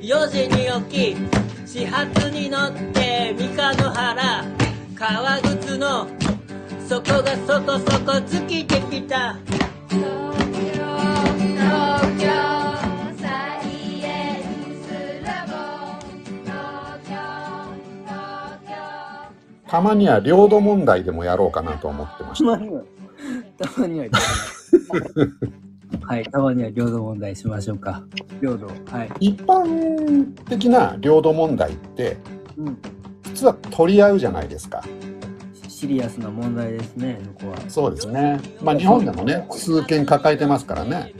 [0.00, 1.16] 4時に起き
[1.66, 4.44] 始発に乗って三日の原
[4.94, 6.06] 革靴の
[6.88, 9.36] 底がそこそこ尽きてきた。
[9.88, 10.00] 東
[10.60, 10.68] 京
[11.56, 11.66] 東
[12.16, 12.26] 京
[13.20, 13.66] サイ
[14.04, 14.06] エ
[14.38, 14.42] ン
[14.84, 14.86] ス
[15.26, 15.50] ラボ
[16.44, 16.46] 東
[17.04, 17.10] 京
[18.06, 18.14] 東
[18.66, 18.70] 京。
[19.68, 22.52] たまには領土問題でもやろうかなと思ってました。
[22.52, 22.82] たまには、
[23.58, 24.06] たまには、
[26.08, 28.02] はい、たまには領土問題しましょうか。
[28.40, 29.10] 領土、はい。
[29.20, 32.16] 一般的な領土問題って
[32.56, 32.78] うん。
[33.22, 34.82] 普通は取り合うじゃないですか。
[35.68, 37.58] シリアスな問題ですね、そこは。
[37.68, 38.40] そうですね。
[38.62, 41.12] まあ日本でもね、数件抱えてますからね。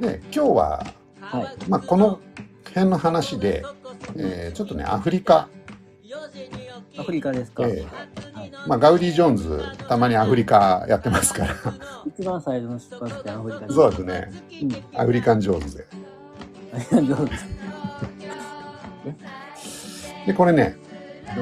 [0.00, 0.86] で、今日は、
[1.20, 1.70] はい。
[1.70, 2.18] まあこの
[2.66, 3.62] 辺の話で、
[4.16, 5.48] えーちょっとね、アフリカ、
[6.98, 7.62] アフリカですか。
[7.64, 8.27] えはい。
[8.66, 11.54] まあガウディ・ジョーンズ、たまにアフリカやってますから。
[12.06, 13.72] 一番最初の出発点アフリカ。
[13.72, 14.30] そうですね。
[14.62, 15.00] うん。
[15.00, 15.86] アフリカン・ジョーンズで。
[20.26, 20.76] で、これね、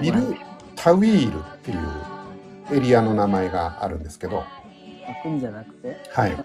[0.00, 0.36] ビル
[0.74, 1.78] タウィールっていう
[2.72, 4.46] エリアの名前があるんですけど、あ
[5.22, 5.96] 国じゃなくて？
[6.12, 6.36] はい。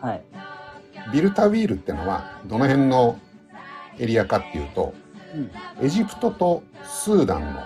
[0.00, 0.22] はい。
[1.12, 3.18] ビルタウィールってのはどの辺の
[3.98, 4.94] エリアかっていうと
[5.34, 5.50] うん。
[5.84, 7.62] エジプトとスーダンの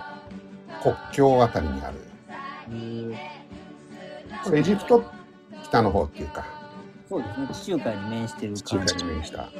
[0.82, 2.09] 国境あたりにあるえー
[4.44, 5.04] これエジプト
[5.64, 6.46] 北の方っていうか
[7.08, 7.48] そうですね。
[7.52, 9.50] 地中海に面してる地中海に面した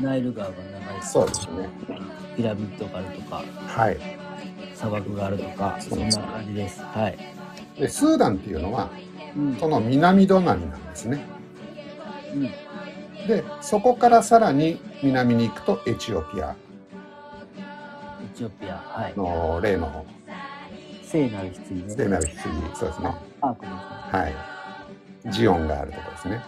[0.00, 1.68] ナイル川が長いそうですね
[2.36, 3.98] ピラミッドがあるとか、はい
[4.74, 6.80] 砂漠があるとか、そうんな感じです。
[6.80, 7.18] はい。
[7.76, 8.90] でスーダンっていうのは
[9.36, 9.56] うん。
[9.56, 11.20] その南隣なんですね
[12.32, 12.44] うん。
[12.44, 12.52] エ
[13.26, 16.54] でそこからさらに南に行くとエチオピア
[18.36, 19.14] チオピア、はい。
[19.16, 20.06] の例の
[21.02, 21.82] 聖なる羊ね。
[21.88, 23.78] 聖なる羊そうですねパークですね。
[24.10, 24.34] はい
[25.26, 26.42] ジオンがあるところですね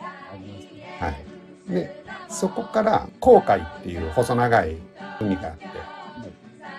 [0.00, 0.98] ありますね。
[1.00, 4.76] はい、でそこから紅海っていう細長い
[5.20, 5.68] 海があって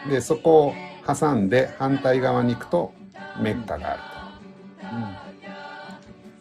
[0.09, 0.73] でそこを
[1.07, 2.93] 挟んで反対側に行くと
[3.39, 3.99] メッカがある
[4.81, 4.99] う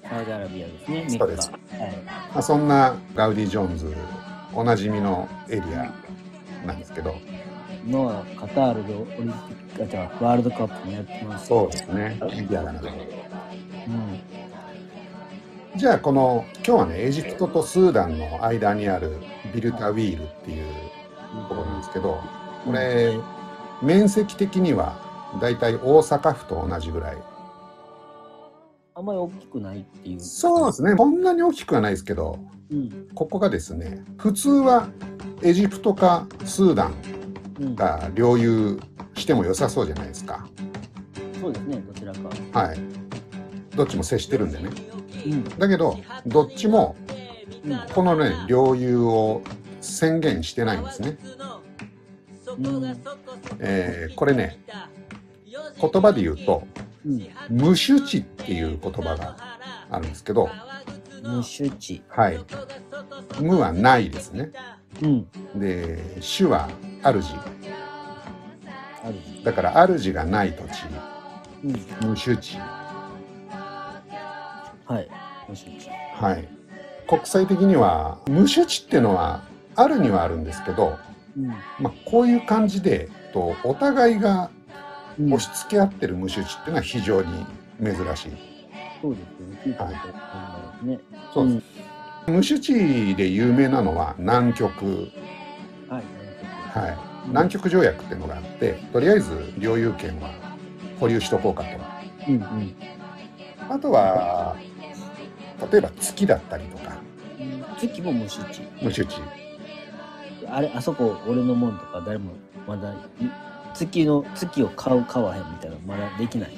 [0.07, 0.09] ん。
[0.09, 1.07] サウジアラビアですね。
[1.19, 1.61] そうですはい。
[1.61, 3.95] と、まあ、そんなガウディ・ジョーンズ
[4.53, 5.93] おなじみのエリア
[6.67, 7.17] なんですけど
[7.87, 11.47] のはカタールでオリンピックあじゃあワールドカップもやってます。
[11.49, 12.83] そうですねエリアだな。
[15.77, 19.19] じゃあこの今日はねエジプトとスーダンの間にある
[19.53, 20.67] ビルタウィールっていう
[21.49, 22.21] ところなんですけど
[22.65, 23.19] これ
[23.83, 24.97] 面積的には
[25.41, 27.17] だいたい大阪府と同じぐらい
[28.95, 30.21] あんまり大きくないっていう。
[30.21, 32.39] そうですねそんなに大きくはないですけど
[32.71, 33.09] うん。
[33.13, 34.87] ここがですね普通は
[35.43, 36.95] エジプトかスーダン
[37.59, 37.75] うん。
[37.75, 38.81] が領有
[39.15, 40.47] しても良さそうじゃないですか
[41.41, 41.77] そうですね。
[41.77, 42.61] どちらか。
[42.61, 42.79] はい
[43.77, 44.71] どっちも接してるんでね
[45.27, 45.45] うん。
[45.59, 46.97] だけどどっちも
[47.65, 47.79] うん。
[47.93, 49.43] このね領有を
[49.81, 51.19] 宣言してないんですね、
[52.59, 52.97] うん
[53.59, 54.61] えーこれね
[55.81, 56.67] 言葉で言うと
[57.05, 57.29] うん。
[57.51, 59.37] 無主地っていう言葉が
[59.91, 60.49] あるんですけど
[61.23, 62.03] 無主地。
[62.09, 62.39] はい
[63.41, 64.53] 無はないですね
[65.03, 65.27] うん。
[65.57, 66.69] で主は
[67.03, 67.21] 主ある。
[69.45, 70.85] だから主がない土地
[71.65, 72.11] うん。
[72.11, 72.59] 無主地
[74.87, 75.09] はい。
[75.49, 75.89] 無主地。
[76.15, 76.49] はい
[77.07, 79.43] 国際的には無主地っていうのは
[79.77, 80.99] あるにはあるんですけど、
[81.37, 81.49] うん。
[81.79, 84.51] まあ、こういう感じでとお互いが
[85.19, 87.47] うん押し付け合ってる無主地っていうのは非常に
[87.83, 88.33] 珍しい
[89.03, 89.61] そうですよね。
[89.65, 91.01] 聞い。
[91.33, 91.67] そうです、
[92.27, 95.13] 無主地で有名なのは南極うん。
[95.91, 96.05] はい。
[96.73, 100.31] はい南極条約っていうのがあってとりあえず領有権は
[101.01, 101.69] 保留しとこうかと
[102.29, 102.75] うんうん。
[103.69, 104.57] あとは
[105.71, 106.99] 例えば月だったりとか
[107.81, 108.63] 月も無主地。
[108.83, 109.17] 無主地
[110.49, 112.33] あれ、あそこ俺のもんとか誰も
[112.67, 112.97] まだい
[113.75, 116.51] 月の月を買う買わへんみたいなのまだできない。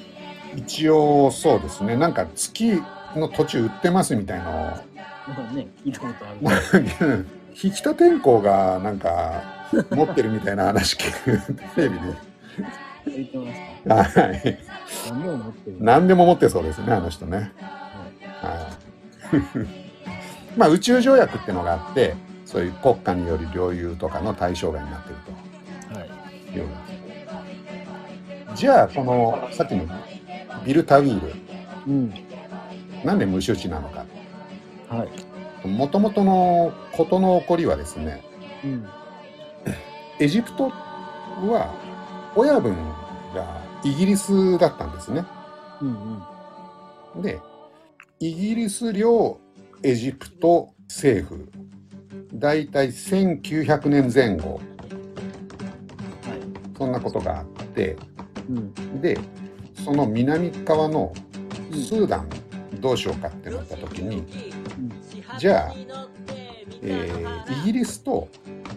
[0.55, 2.81] 一応そうですねなんか月
[3.15, 4.77] の土地売ってますみたいなの
[5.53, 6.77] ね、聞いたことあ
[7.09, 7.25] る。
[7.61, 9.43] 引田天功がなんか
[9.91, 11.95] 持ってるみたいな話聞くテレビ
[13.07, 14.59] 言ってましではい
[15.07, 15.13] た。
[15.13, 17.51] 何を持ってる何でも持ってそうですねあの人ね
[18.41, 18.69] は
[19.33, 22.13] いまあ宇宙条約ってのがあって
[22.45, 25.15] そういう国家による領有とかの対象外になってる
[25.97, 26.09] はい。
[26.51, 26.67] という
[28.55, 29.85] じゃあこのさっきの
[30.63, 31.33] ビルタウィール
[31.87, 32.13] うん。
[33.03, 34.06] なんで無周知なのかはい。
[35.65, 38.23] もともとの事の起こりはですね
[38.63, 38.87] うん。
[40.19, 41.73] エジプトは
[42.35, 42.75] 親分
[43.33, 45.25] がイギリスだったんですね。
[45.81, 46.21] うん
[47.15, 47.21] うん。
[47.21, 47.39] で
[48.19, 49.39] イギリス領
[49.83, 51.51] エジプト政府
[52.33, 54.61] だいたい1900年前後はい。
[56.77, 57.97] そんなことがあって
[58.49, 59.01] うん。
[59.01, 59.19] で
[59.83, 61.13] その南側の
[61.71, 62.29] スーダン
[62.79, 64.23] どうしようかってなった時に
[65.37, 65.73] じゃあ、
[66.81, 67.27] えー
[67.61, 68.27] イギリスと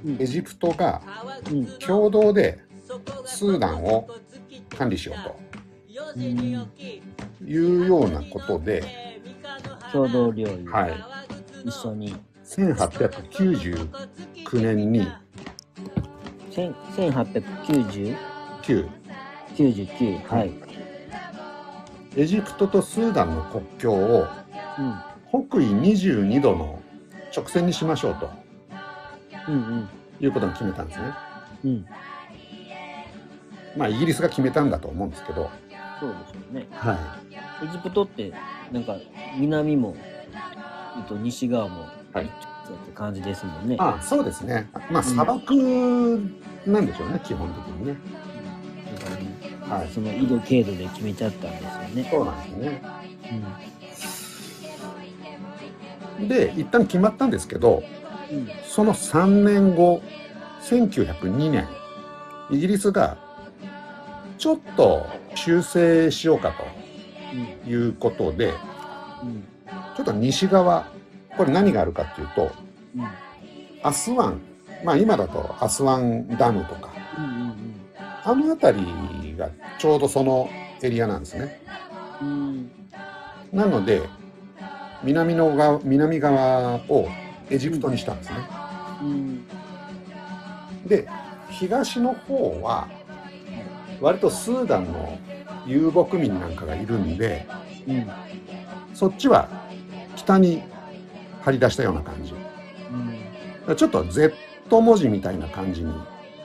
[0.05, 1.03] うんエジプトが
[1.51, 1.67] うん。
[1.79, 2.59] 共同で
[3.25, 4.09] スーダンを
[4.77, 5.19] 管理しよう
[6.15, 6.19] と
[7.45, 8.83] いうようなことで、
[9.93, 10.67] 共同領域。
[10.69, 11.05] はい、
[11.65, 12.17] 一緒に。
[12.45, 13.89] 1899
[14.61, 15.07] 年に
[16.51, 18.17] 千1890
[18.63, 18.89] 9
[19.57, 20.27] 99。
[20.27, 20.53] はい。
[22.17, 24.27] エジプトとスーダンの国境を
[24.79, 25.10] うん。
[25.31, 26.83] 北緯22度の
[27.35, 28.31] 直線にしましょうと
[29.49, 29.89] うんうん。
[30.21, 31.05] いうことに決めたんですね。
[31.65, 31.87] うん。
[33.77, 35.51] まあイギリスが決めたんだと思うんですけど、
[35.99, 36.67] そうでしょうね。
[36.73, 36.99] は
[37.63, 38.33] エジプトって、
[38.73, 38.97] なんか、
[39.39, 39.97] 南も、
[40.99, 43.75] えっと、西側も、はいって感じですもんね。
[43.75, 44.69] い、ああそうですね。
[44.91, 45.55] まあ砂漠
[46.67, 47.97] なんでしょうね、基本的にね。
[48.99, 49.31] だからね
[49.69, 52.09] はいその緯度経度で決めちゃったんですよね。
[52.11, 52.83] そうなんですね。
[53.33, 53.80] うん。
[56.29, 57.83] で一旦決まったんですけど
[58.31, 58.49] うん。
[58.65, 60.03] その3年後
[60.63, 61.69] 1902年
[62.51, 63.19] イギリスが
[64.39, 66.55] ちょっと修正しようか
[67.33, 67.47] うん。
[67.65, 68.53] ということで
[69.23, 69.45] うん。
[69.97, 70.87] ちょっと西側
[71.37, 72.51] これ何があるかっていうと
[72.97, 73.09] うん。
[73.83, 74.41] アスワン
[74.85, 77.25] まあ今だとアスワンダムとかうん。
[77.25, 77.55] うん。
[78.23, 78.81] あの辺
[79.23, 80.49] りがちょうどその
[80.83, 81.63] エリアなんですね。
[82.21, 82.71] うん。
[83.53, 84.03] なので
[85.03, 87.09] 南の側南側を
[87.49, 88.37] エジプトにしたんですね。
[89.03, 89.45] うん。
[90.87, 91.07] で
[91.51, 92.89] 東の方は
[94.01, 95.19] 割とスーダンの
[95.67, 97.47] 遊牧民なんかがいるんで
[97.87, 98.11] うん。
[98.95, 99.49] そっちは
[100.17, 100.63] 北に
[101.43, 102.33] 張り出したような感じ
[102.93, 103.15] うん。
[103.67, 104.35] らちょっと Z
[104.81, 105.93] 文字みたいな感じに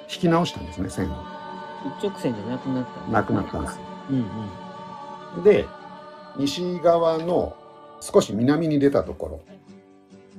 [0.10, 1.16] 引き直したんですね線を
[2.00, 3.12] 一直線じゃなくなった。
[3.12, 3.80] なくなったんです
[4.10, 4.25] うん
[5.38, 5.44] うん。
[5.44, 5.66] で
[6.38, 7.56] 西側の
[8.01, 9.42] 少し南に出たところ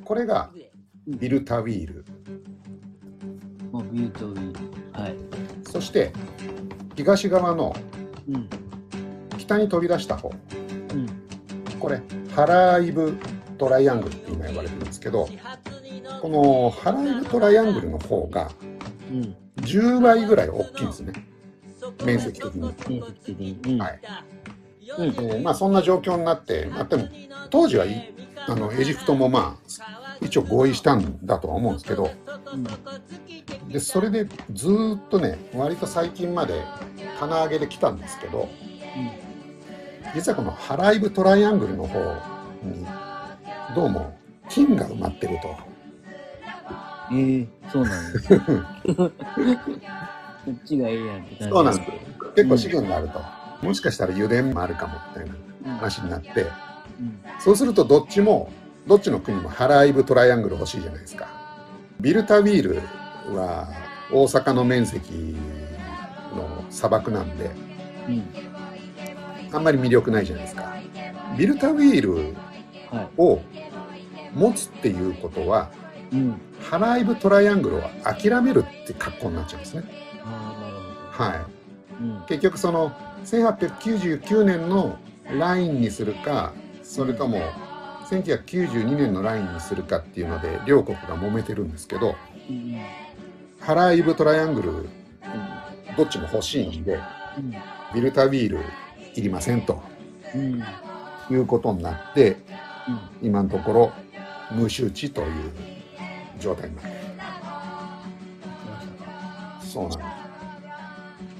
[0.04, 0.50] これが
[1.06, 2.04] ビルタウィール
[3.92, 5.16] ビュートウィーはい。
[5.70, 6.12] そして
[6.94, 7.74] 東側の
[8.28, 8.48] うん。
[9.38, 11.06] 北に飛び出した方うん。
[11.78, 12.00] これ
[12.34, 13.16] ハライブ
[13.58, 15.28] トライアングルって今呼ばれてるんですけど
[16.20, 18.50] このハライブトライアングルの方が
[19.10, 19.36] うん。
[19.56, 21.12] 10倍ぐらい大きいんですね
[22.04, 23.74] 面積的に、面積的に。
[23.74, 23.82] うん。
[23.82, 24.00] はい
[24.98, 25.06] うん。
[25.06, 27.08] えーまあそんな状況になって、まあ、でも
[27.50, 28.12] 当時はい
[28.46, 32.10] あのエジプトもまあ一応合意したんだとは思うんですけど
[32.52, 32.64] うん。
[33.72, 36.62] でそれでずーっとね割と最近まで
[37.18, 38.48] 棚上げで来たんですけど
[40.14, 41.98] 実はこのハライブトライアングルの方
[42.62, 42.86] に
[43.74, 44.16] どうも
[44.48, 45.54] 金が埋まってると。
[47.12, 48.28] ええそうなんです。
[48.28, 48.42] こ
[50.50, 51.44] っちがええやんって感じ。
[51.48, 51.90] そうなんです
[52.36, 53.20] 結構資源があると、
[53.62, 55.30] もしかしたら油田もあるかもみたい
[55.64, 56.28] な話になって
[57.00, 57.20] うん。
[57.40, 58.50] そうするとどっちも
[58.86, 61.26] どっちの国もハライブトライアングル欲しいじゃないですか
[62.00, 62.62] ビルタビー
[63.30, 63.68] ルは
[64.12, 65.36] 大阪の面積
[66.34, 67.50] の砂漠なんで
[68.08, 68.22] うん。
[69.52, 70.74] あんまり魅力ないじゃないですか
[71.36, 72.34] ビルタビール
[72.90, 73.08] はい。
[73.16, 73.40] を
[74.34, 75.70] 持つっていうことは
[76.12, 76.40] うん。
[76.60, 79.82] ハライブトライアングルを諦めるって格好になっちゃうんですね。
[81.10, 81.44] は
[82.00, 82.24] いうん。
[82.28, 82.92] 結局その
[83.26, 84.98] 1899年の
[85.36, 86.52] ラインにするか
[86.82, 87.40] それとも
[88.08, 92.14] 1992年のラインにするかっていうので両国が揉めてるんですけど
[92.48, 92.80] うん。
[93.60, 94.88] ハライブトライアングル
[95.96, 97.00] どっちも欲しいんで
[97.36, 97.54] うん。
[97.94, 98.60] ビルタビール
[99.14, 99.82] いりませんと
[100.34, 100.40] うん。
[100.40, 100.62] うん。
[101.28, 102.36] いうことになって
[103.20, 103.26] うん。
[103.26, 103.92] 今のところ
[104.52, 105.52] 無周知という
[106.38, 106.96] 状態になってる
[109.60, 110.00] そうなんです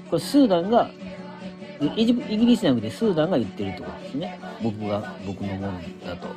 [0.09, 0.89] これスーダンが、
[1.81, 4.39] イギリスじゃなくてスーダンが言ってるってことですね。
[4.63, 5.73] 僕が、僕のもの
[6.05, 6.27] だと。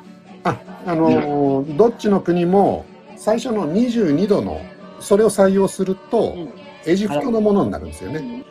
[0.44, 4.61] ああのーどっちの国も最初の22度の
[4.99, 6.52] それを採用すると、うん
[6.87, 8.42] エジプトのものになるんですよね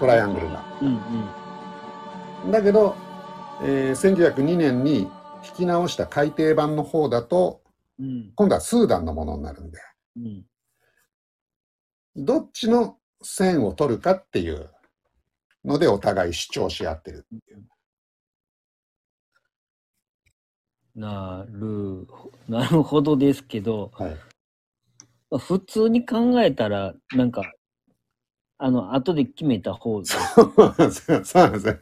[0.00, 0.64] トライアングルが。
[0.80, 1.00] うん
[2.44, 2.50] うん。
[2.50, 2.96] だけど、
[3.62, 7.60] えー1902年に引き直した改訂版の方だと
[8.00, 8.32] うん。
[8.34, 9.78] 今度はスーダンのものになるんで
[10.16, 10.44] うん。
[12.16, 14.70] どっちの線を取るかっていう
[15.64, 17.26] のでお互い主張し合ってる。
[17.34, 17.64] っていう。
[20.94, 24.16] なるほ、なるほどですけど、はい。
[25.30, 27.42] まあ普通に考えたら、なんか、
[28.60, 31.24] あの、後で決めた方が、そうなんですよ。
[31.24, 31.78] そうなんですよ。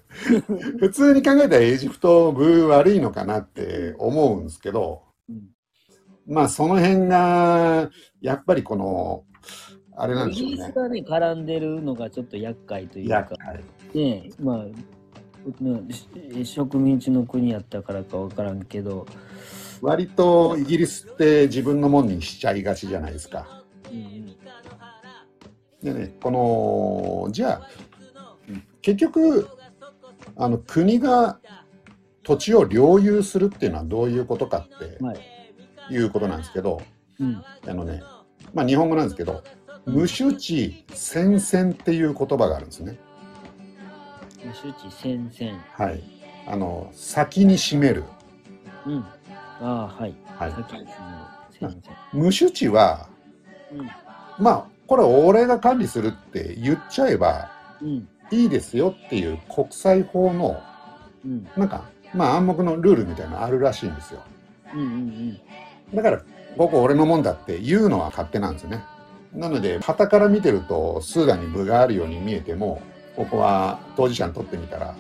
[0.78, 5.48] 普通に考えたらエジプト分悪いのかなって思うんですけど、うん。
[6.26, 7.90] まあその辺が
[8.20, 9.24] やっぱりこの
[9.96, 10.56] あれなんイでしょうね。
[10.56, 13.28] ギリスがね、絡んでるのがちょっと厄介というか、
[13.94, 19.06] ね、まあ、植民地の国やったからかわからんけど、
[19.80, 23.62] 割とイギリスって自分のもんにしちゃいがちじゃないですか。
[25.82, 26.30] でね、こ
[27.26, 27.68] のじゃあ
[28.82, 29.48] 結局
[30.36, 31.38] あの国が
[32.22, 35.18] 土地を領有するっていうのはどういうことかってはい。
[35.88, 36.82] いうことなんですけど、
[37.20, 37.40] うん。
[37.68, 38.02] あのね、
[38.52, 39.44] まあ日本語なんですけど、
[39.86, 42.98] 無種地先々っていう言葉があるんですね。
[44.52, 45.58] 周知戦線。
[45.74, 46.02] はい。
[46.48, 48.04] あの先に占める。
[48.84, 49.04] うん。
[49.60, 50.14] ああ、はい。
[50.36, 50.52] はい。
[52.12, 53.08] 無種地は
[53.72, 53.90] うん。
[54.38, 57.50] まあこれ俺が管理するって言っちゃえば
[57.80, 58.08] うん。
[58.32, 60.60] いいですよっていう国際法の
[61.24, 61.48] うん。
[61.56, 64.22] なんかまあ暗黙のルールみたいなのあるらしいんですよ。
[64.74, 64.80] うん。
[64.80, 65.40] うん。
[65.94, 66.20] だから
[66.58, 68.82] ここ俺のもんだって言うのは勝手なんですよね。
[69.34, 72.80] なので旗から見てるとスーダンに部があるように見えても
[73.14, 74.94] ここは当事者にとってみたら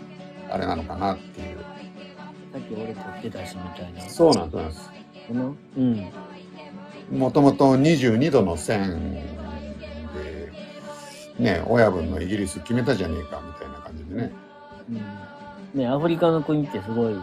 [0.50, 1.56] あれなのかなっていう。
[2.52, 4.00] さっき俺取ってたしみたいな。
[4.08, 4.90] そうなんです。
[5.28, 5.56] この？
[5.76, 6.10] うん。
[7.10, 10.52] もともと22度の線で
[11.38, 14.32] ね親分のイギリス決めたじゃねえかみたいな感じでね。
[14.88, 14.92] う
[15.76, 15.80] ん。
[15.80, 17.14] ね、アフリカの国ってすごい、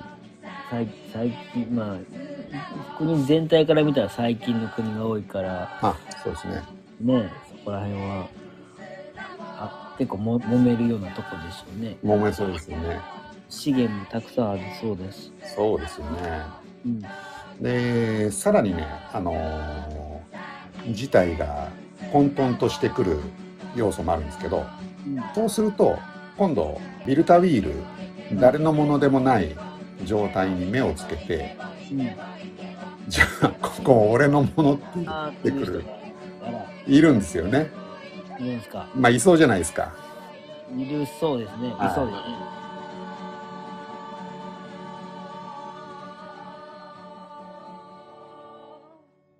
[0.69, 6.61] 最最近、まあ、国全体から見たら最近の国が多いから、あそうですね。
[7.03, 8.27] ね、そこら辺は、
[9.37, 11.97] あ結構も揉めるようなとこでしょうね。
[12.03, 12.99] 揉めそうですよね。
[13.49, 15.31] 資源もたくさんあるそうです。
[15.55, 16.41] そうですよね。
[16.85, 17.01] うん。
[17.61, 21.69] でさらにねあのー事態が
[22.11, 23.19] 混沌としてくる
[23.73, 24.65] 要素もあるんですけど
[25.05, 25.23] うん。
[25.35, 25.97] そうすると
[26.37, 27.63] 今度ビルタウィー
[28.31, 29.55] ル誰のものでもない
[30.03, 31.55] 状態に目をつけて
[31.91, 32.09] うん。
[33.07, 35.85] じゃあここ俺のものって言あってくる
[36.87, 37.71] いるんですよね
[38.39, 38.87] いるんですか？
[38.95, 39.93] まあいそうじゃないですか
[40.75, 41.67] いるそうですね。
[41.67, 42.23] いはいそうですね。